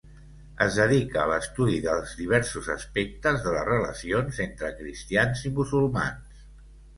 [0.65, 6.43] Es dedica a l'estudi dels diversos aspectes de les relacions entre cristians i musulmans.